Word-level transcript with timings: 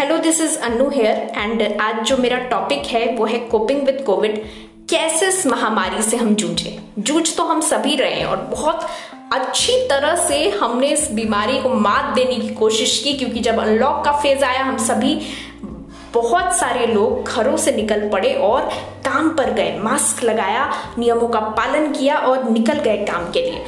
Hello 0.00 0.16
this 0.18 0.40
is 0.40 0.56
Anu 0.58 0.88
here 0.90 1.16
and 1.36 1.62
आज 1.80 1.96
जो 2.08 2.16
मेरा 2.16 2.38
टॉपिक 2.50 2.86
है, 2.86 3.04
वो 3.16 3.24
है 3.24 3.38
कोपिंग 3.38 3.82
विद 3.86 4.02
कोविड 4.06 4.36
कैसे 4.90 5.26
इस 5.28 5.46
महामारी 5.46 6.02
से 6.02 6.16
हम 6.16 6.34
जूझे? 6.34 6.78
जूझ 6.98 7.36
तो 7.36 7.44
हम 7.44 7.60
सभी 7.60 7.96
रहे 7.96 8.14
हैं, 8.14 8.26
और 8.26 8.36
बहुत 8.36 8.86
अच्छी 9.32 9.76
तरह 9.88 10.14
से 10.28 10.48
हमने 10.50 10.88
इस 10.88 11.10
बीमारी 11.12 11.60
को 11.62 11.74
मात 11.76 12.14
देने 12.14 12.36
की 12.36 12.48
कोशिश 12.54 12.98
की, 13.04 13.12
क्योंकि 13.12 13.40
जब 13.40 13.58
अनलॉक 13.58 14.04
का 14.04 14.12
फ़ेज़ 14.12 14.44
आया, 14.44 14.62
हम 14.62 14.78
सभी 14.78 15.14
बहुत 16.14 16.56
सारे 16.56 16.86
लोग 16.86 17.28
घरों 17.28 17.56
से 17.56 17.72
निकल 17.72 18.08
पड़े 18.08 18.32
और 18.34 18.70
काम 19.04 19.28
पर 19.30 19.52
गए 19.52 19.78
मास्क 19.78 20.24
लगाया, 20.24 20.68
नियमों 20.98 21.28
का 21.28 21.40
पालन 21.40 21.92
किया 21.92 22.16
और 22.16 22.50
निकल 22.50 22.78
गए 22.80 22.96
काम 23.04 23.30
के 23.30 23.42
लिए। 23.42 23.64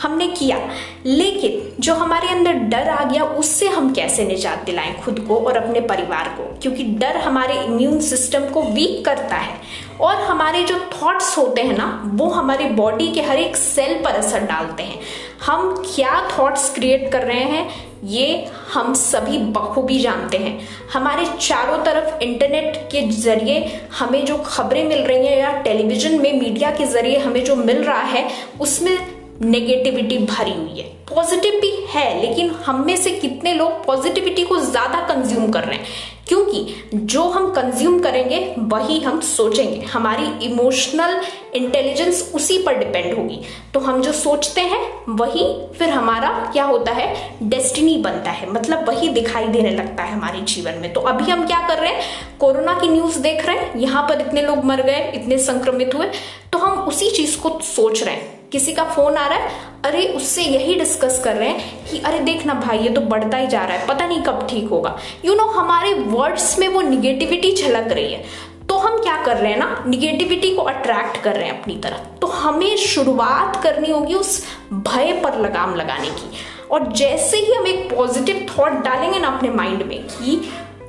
हमने 0.00 0.26
किया। 0.26 0.68
लेकिन 1.06 1.76
जो 1.80 1.94
हमारे 1.94 2.28
अंदर 2.28 2.52
डर 2.52 2.88
आ 2.88 3.04
गया, 3.04 3.24
उससे 3.24 3.68
हम 3.68 3.92
कैसे 3.92 4.24
निजात 4.24 4.64
दिलाएँ 4.64 5.00
खुद 5.00 5.20
को 5.20 5.36
और 5.36 5.56
अपने 5.56 5.80
परिवार 5.80 6.28
को? 6.28 6.58
क्योंकि 6.62 6.84
डर 6.84 7.16
हमारे 7.16 7.54
इम्यून 7.54 8.00
सिस्टम 8.00 8.40
को 8.40 8.62
वीक 8.62 9.04
करता 9.04 9.36
है। 9.36 9.54
और 10.00 10.14
हमारे 10.16 10.62
जो 10.62 10.78
थॉट्स 10.78 11.38
होते 11.38 11.62
हैं 11.62 11.76
ना, 11.78 12.02
वो 12.06 12.26
हमारी 12.26 12.64
बॉडी 12.64 13.08
के 13.08 13.20
हर 13.20 13.38
एक 13.38 13.56
सेल 13.56 14.04
पर 14.04 14.10
असर 14.10 14.40
डालते 14.40 14.82
हैं। 14.82 15.00
हम 15.46 15.82
क्या 15.94 16.28
थॉट्स 16.38 16.74
क्रिएट 16.74 17.12
कर 17.12 17.22
रहे 17.22 17.40
हैं, 17.40 17.92
ये 18.04 18.48
हम 18.74 18.94
सभी 18.94 19.38
बखूबी 19.38 20.00
जानते 20.00 20.36
हैं। 20.36 20.68
हमारे 20.92 21.26
चारों 21.40 21.78
तरफ़ 21.78 22.22
इंटरनेट 22.22 22.76
के 22.76 23.02
ज़रिए 23.08 23.80
हमें 23.98 24.24
जो 24.24 24.36
खबरें 24.36 24.84
मिल 24.84 24.98
रही 24.98 25.26
हैं 25.26 25.38
या 25.38 25.52
टेलीविज़न 25.52 26.20
में 26.20 26.40
मीडिया 26.40 26.70
के 26.70 26.84
ज़रिए 26.84 27.18
हमें 27.18 27.44
जो 27.44 27.56
मिल 27.56 27.84
रहा 27.84 28.02
है, 28.02 28.30
उसमें 28.60 29.21
नेगेटिविटी 29.40 30.18
भरी 30.18 30.52
हुई 30.52 30.80
है। 30.80 31.02
पॉजिटिव 31.14 31.52
भी 31.60 31.86
है, 31.88 32.20
लेकिन 32.20 32.50
हम 32.50 32.86
में 32.86 32.96
से 32.96 33.10
कितने 33.10 33.54
लोग 33.54 33.84
पॉजिटिविटी 33.84 34.42
को 34.42 34.58
ज़्यादा 34.58 35.00
कंज्यूम 35.00 35.50
कर 35.50 35.64
रहे 35.64 35.76
हैं? 35.76 35.84
क्योंकि 36.28 36.74
जो 36.94 37.22
हम 37.22 37.50
कंज्यूम 37.50 38.00
करेंगे, 38.00 38.54
वही 38.58 39.00
हम 39.00 39.20
सोचेंगे। 39.20 39.80
हमारी 39.80 40.46
इमोशनल 40.46 41.20
इंटेलिजेंस 41.54 42.32
उसी 42.34 42.58
पर 42.58 42.74
डिपेंड 42.74 43.18
होगी। 43.18 43.40
तो 43.74 43.80
हम 43.80 44.02
जो 44.02 44.12
सोचते 44.12 44.60
हैं, 44.60 44.92
वही 45.08 45.68
फिर 45.78 45.88
हमारा 45.88 46.50
क्या 46.52 46.64
होता 46.64 46.92
है? 46.92 47.36
डेस्टिनी 47.42 47.96
बनता 47.96 48.30
है। 48.30 48.50
मतलब 48.50 48.88
वही 48.88 49.08
दिखाई 49.08 49.44
देने 49.44 49.70
लगता 49.70 50.02
है 50.02 50.12
हमारे 50.12 50.40
जीवन 50.40 50.74
में। 50.74 50.92
तो 50.92 51.00
अभी 51.00 51.30
हम 51.30 51.46
क्या 51.46 51.68
कर 51.68 51.78
रहे 51.78 51.92
हैं? 51.92 52.02
कोरोना 52.40 52.80
की 52.80 52.88
न्यूज़ 52.88 53.18
देख 53.18 53.46
रहे 53.46 53.56
हैं। 53.56 53.78
यहाँ 53.78 54.02
पर 54.02 54.20
इतने 54.20 54.42
लोग 54.42 54.64
मर 54.64 54.82
गए, 54.82 55.12
इतने 55.14 55.38
संक्रमित 55.38 55.94
हुए। 55.94 56.06
तो 56.52 56.58
हम 56.58 56.78
उसी 56.78 57.10
चीज़ 57.10 57.38
को 57.38 57.60
सोच 57.62 58.02
रहे 58.02 58.14
हैं। 58.14 58.41
किसी 58.52 58.72
का 58.72 58.84
फ़ोन 58.84 59.16
आ 59.16 59.26
रहा 59.26 59.38
है 59.38 59.50
अरे 59.84 60.06
उससे 60.06 60.42
यही 60.42 60.74
डिस्कस 60.74 61.20
कर 61.24 61.36
रहे 61.36 61.48
हैं 61.48 61.90
कि 61.90 61.98
अरे 61.98 62.18
देखना 62.18 62.54
भाई 62.54 62.78
ये 62.78 62.88
तो 62.88 63.00
बढ़ता 63.00 63.36
ही 63.36 63.46
जा 63.46 63.64
रहा 63.64 63.76
है 63.76 63.86
पता 63.86 64.06
नहीं 64.06 64.22
कब 64.22 64.46
ठीक 64.50 64.68
होगा। 64.68 64.98
यू 65.24 65.32
you 65.32 65.40
नो 65.40 65.46
know, 65.46 65.56
हमारे 65.56 65.94
वर्ड्स 65.94 66.58
में 66.58 66.68
वो 66.68 66.80
निगेटिविटी 66.80 67.52
झलक 67.52 67.92
रही 67.92 68.12
है। 68.12 68.24
तो 68.68 68.76
हम 68.78 68.98
क्या 68.98 69.16
कर 69.22 69.36
रहे 69.36 69.52
हैं 69.52 69.58
ना 69.58 69.84
निगेटिविटी 69.86 70.54
को 70.54 70.62
अट्रैक्ट 70.62 71.16
कर 71.16 71.36
रहे 71.36 71.48
हैं 71.48 71.60
अपनी 71.60 71.76
तरफ़। 71.76 72.18
तो 72.20 72.26
हमें 72.26 72.76
शुरुआत 72.76 73.62
करनी 73.62 73.90
होगी 73.90 74.14
उस 74.14 74.44
भय 74.72 75.20
पर 75.24 75.38
लगाम 75.38 75.74
लगाने 75.74 76.10
की। 76.10 76.30
और 76.70 76.92
जैसे 76.92 77.36
ही 77.36 77.52
हम 77.52 77.66
एक 77.66 77.96
पॉजिटिव 77.96 78.46
थॉट 78.50 78.72
डालेंगे 78.72 79.18
ना 79.18 79.28
अपने 79.28 79.50
माइंड 79.50 79.82
में 79.82 79.98
कि 80.02 80.40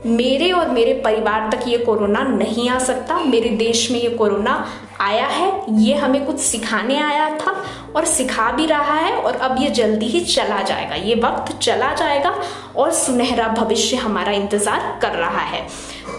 मेरे 0.06 0.52
और 0.52 0.70
मेरे 0.70 0.94
परिवार 0.94 1.50
तक 1.52 1.68
ये 1.68 1.78
कोरोना 1.78 2.22
नहीं 2.22 2.70
आ 2.70 2.80
सकता 2.80 3.20
मेरे 3.20 3.50
देश 3.50 3.92
में 3.92 4.00
ये 4.00 4.10
कोरोना 4.10 4.66
आया 5.04 5.28
है, 5.28 5.52
ये 5.80 5.94
हमें 5.96 6.26
कुछ 6.26 6.40
सिखाने 6.42 6.98
आया 7.02 7.30
था 7.38 7.56
और 7.96 8.06
सिखा 8.08 8.52
भी 8.52 8.66
रहा 8.66 8.94
है 8.96 9.14
और 9.14 9.36
अब 9.38 9.62
ये 9.62 9.70
जल्दी 9.72 10.06
ही 10.08 10.20
चला 10.26 10.62
जाएगा। 10.62 10.96
ये 10.98 11.16
वक्त 11.16 11.58
चला 11.58 11.94
जाएगा 11.94 12.34
और 12.76 12.92
सुनहरा 12.94 13.48
भविष्य 13.50 13.98
हमारा 13.98 14.32
इंतज़ार 14.34 14.98
कर 15.02 15.16
रहा 15.16 15.42
है। 15.42 15.68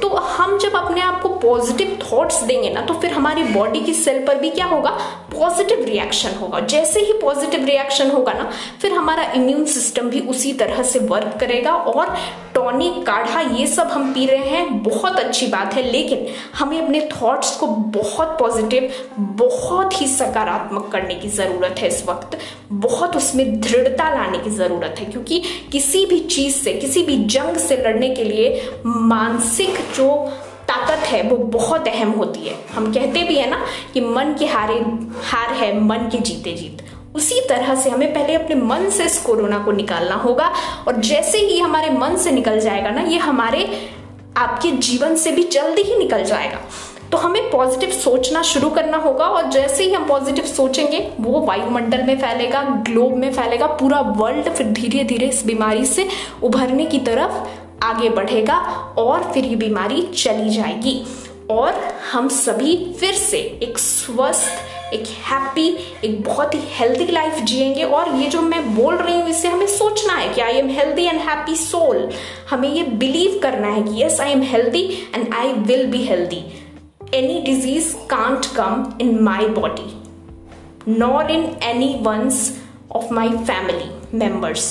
तो 0.03 0.09
हम 0.09 0.59
जब 0.59 0.75
अपने 0.77 1.01
आप 1.01 1.21
को 1.23 1.29
पॉजिटिव 1.39 1.99
थॉट्स 2.03 2.43
देंगे 2.43 2.71
ना 2.71 2.81
तो 2.83 2.95
फिर 2.95 3.13
हमारी 3.13 3.43
बॉडी 3.45 3.81
की 3.81 3.93
सेल 3.95 4.25
पर 4.27 4.39
भी 4.39 4.51
क्या 4.51 4.67
होगा? 4.67 4.91
पॉजिटिव 5.33 5.85
रिएक्शन 5.85 6.35
होगा। 6.41 6.61
जैसे 6.63 7.01
ही 7.01 7.13
पॉजिटिव 7.13 7.65
रिएक्शन 7.65 8.11
होगा 8.11 8.33
ना, 8.33 8.51
फिर 8.81 8.93
हमारा 8.93 9.23
इम्यून 9.33 9.65
सिस्टम 9.67 10.09
भी 10.11 10.21
उसी 10.23 10.53
तरह 10.53 10.83
से 10.83 10.99
वर्क 11.01 11.37
करेगा 11.41 11.73
और 11.73 12.15
टॉनिक 12.55 13.05
काढ़ा, 13.07 13.41
ये 13.41 13.67
सब 13.67 13.89
हम 13.89 14.13
पी 14.15 14.27
रहे 14.27 14.49
हैं। 14.49 14.83
बहुत 14.83 15.19
अच्छी 15.19 15.47
बात 15.47 15.75
है, 15.75 15.83
लेकिन 15.83 16.27
हमें 16.59 16.81
अपने 16.81 17.01
थॉट्स 17.13 17.57
को 17.57 17.67
बहुत 17.67 18.37
पॉजिटिव 18.39 18.74
बहुत 19.19 20.01
ही 20.01 20.07
सकारात्मक 20.07 20.89
करने 20.93 21.15
की 21.15 21.29
ज़रूरत 21.29 21.77
है 21.79 21.89
इस 21.89 22.05
वक्त। 22.09 22.39
बहुत 22.73 23.17
उसमें 23.17 23.61
दृढ़ता 23.61 24.09
लाने 24.15 24.39
की 24.39 24.51
ज़रूरत 24.51 24.97
है, 24.99 25.05
क्योंकि 25.05 25.43
किसी 25.73 26.07
भी 26.07 26.19
चीज़ 26.21 26.57
से, 26.57 26.73
किसी 26.73 27.03
भी 27.03 27.17
जंग 27.27 27.57
से 27.57 27.77
लड़ने 27.77 28.09
के 28.11 28.25
लिए 28.25 28.71
मानसिक 28.87 29.79
जो 29.97 30.33
ताकत 30.69 31.07
है, 31.07 31.23
वो 31.23 31.37
बहुत 31.37 31.89
अहम 31.89 32.11
होती 32.11 32.41
है। 32.41 32.55
हम 32.75 32.93
कहते 32.93 33.23
भी 33.23 33.35
है 33.35 33.51
ना 33.51 33.65
कि 33.95 34.01
मन 34.01 34.35
के 34.39 34.47
हारे, 34.47 34.75
हार 35.23 35.53
है, 35.53 35.81
मन 35.81 36.09
के 36.13 36.19
जीते 36.19 36.53
जीत। 36.53 36.83
उसी 37.17 37.41
तरह 37.41 37.75
से 37.75 37.91
हमें 37.91 38.15
पहले 38.15 38.35
अपने 38.35 38.55
मन 38.57 38.89
से 38.91 39.05
इस 39.05 39.19
कोरोना 39.19 39.59
को 39.59 39.73
निकालना 39.73 40.15
होगा, 40.15 40.53
और 40.89 40.97
जैसे 41.01 41.39
ही 41.39 41.59
हमारे 41.59 41.91
मन 41.91 42.17
से 42.17 42.31
निकल 42.31 42.61
जाएगा 42.61 42.91
ना, 42.91 43.03
ये 43.03 43.19
हमारे 43.19 43.91
आपके 44.37 44.71
जीवन 44.71 45.15
से 45.17 45.31
भी 45.33 45.43
जल्दी 45.43 45.83
ही 45.83 45.97
निकल 45.97 46.25
जाएगा। 46.25 46.59
तो 47.15 47.19
हमें 47.19 47.51
पॉजिटिव 47.51 47.91
सोचना 47.91 48.41
शुरू 48.43 48.69
करना 48.71 48.97
होगा 48.97 49.25
और 49.25 49.51
जैसे 49.51 49.85
ही 49.85 49.93
हम 49.93 50.07
पॉजिटिव 50.07 50.45
सोचेंगे, 50.45 50.99
वो 51.21 51.41
वायुमंडल 51.41 52.03
में 52.03 52.17
फैलेगा 52.21 52.63
ग्लोब 52.89 53.13
में 53.17 53.31
फैलेगा, 53.33 53.67
पूरा 53.67 54.01
वर्ल्ड 54.17 54.49
फिर 54.49 54.67
धीरे 54.69 55.05
धीरे 55.05 55.27
इस 55.27 55.45
बीमारी 55.47 55.85
से 55.87 56.09
उभरने 56.43 56.87
की 56.87 56.99
तरफ़ 57.01 57.85
आगे 57.85 58.09
बढ़ेगा 58.09 58.57
और 58.99 59.31
फिर 59.33 59.45
ये 59.45 59.57
बीमारी 59.57 60.03
चली 60.15 60.49
जाएगी। 60.51 60.97
और 61.51 61.75
हम 62.13 62.29
सभी 62.31 62.77
फिर 63.01 63.15
से 63.15 63.39
एक 63.63 63.79
स्वस्थ, 63.79 64.93
एक 64.95 65.07
हैप्पी 65.27 65.69
एक 66.05 66.21
बहुत 66.25 66.55
ही 66.55 66.61
हेल्दी 66.71 67.07
लाइफ 67.13 67.39
जिएँगे 67.43 67.85
और 67.85 68.15
ये 68.17 68.29
जो 68.29 68.43
मैं 68.43 68.75
बोल 68.77 68.97
रही 68.97 69.21
हूँ, 69.21 69.29
इससे 69.29 69.49
हमें 69.49 69.67
सोचना 69.69 70.15
है 70.15 70.29
कि 70.35 70.41
I 70.41 70.57
am 70.57 70.71
healthy 70.71 71.05
and 71.05 71.21
happy 71.21 71.57
soul 71.57 72.09
हमें 72.51 72.69
ये 72.69 72.83
बिलीव 72.97 73.39
करना 73.43 73.69
है 73.69 73.83
कि 73.83 74.03
yes 74.03 74.21
I 74.21 74.33
am 74.33 74.43
healthy 74.43 74.87
and 75.15 75.35
I 75.35 75.53
will 75.63 75.87
be 75.87 76.05
healthy 76.05 76.45
any 77.15 77.41
disease 77.41 77.95
can't 78.11 78.47
come 78.47 78.93
in 79.01 79.19
my 79.23 79.47
body 79.49 80.93
nor 80.93 81.31
in 81.31 81.45
any 81.63 81.99
ones 82.03 82.39
of 82.93 83.13
my 83.15 83.29
family 83.29 84.19
members 84.19 84.65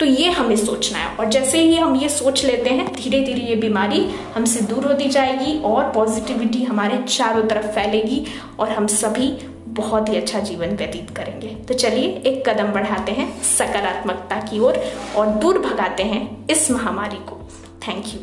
तो 0.00 0.06
ये 0.06 0.30
हमें 0.30 0.56
सोचना 0.56 0.98
है। 0.98 1.16
और 1.16 1.26
जैसे 1.26 1.60
ही 1.60 1.76
हम 1.76 1.96
ये 1.96 2.08
सोच 2.08 2.44
लेते 2.44 2.70
हैं 2.70 2.92
धीरे 2.92 3.20
धीरे 3.20 3.40
ये 3.40 3.56
बीमारी 3.56 4.00
हमसे 4.34 4.60
दूर 4.60 4.86
होती 4.86 5.08
जाएगी 5.08 5.58
और 5.64 5.90
पॉजिटिविटी 5.92 6.62
हमारे 6.62 7.02
चारों 7.08 7.44
तरफ़ 7.44 7.66
फैलेगी 7.66 8.24
और 8.60 8.68
हम 8.68 8.86
सभी 8.86 9.28
बहुत 9.68 10.08
ही 10.08 10.16
अच्छा 10.16 10.40
जीवन 10.40 10.76
व्यतीत 10.76 11.10
करेंगे। 11.10 11.48
तो 11.48 11.74
चलिए 11.74 12.08
एक 12.26 12.48
कदम 12.48 12.72
बढ़ाते 12.72 13.12
हैं 13.12 13.42
सकारात्मकता 13.42 14.40
की 14.40 14.58
ओर 14.58 14.72
और, 14.72 14.84
और 15.16 15.26
दूर 15.26 15.58
भगाते 15.58 16.02
हैं 16.02 16.46
इस 16.46 16.70
महामारी 16.70 17.16
को। 17.16 17.40
Thank 17.88 18.06
you 18.06 18.20